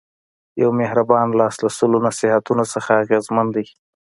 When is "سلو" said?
1.77-1.99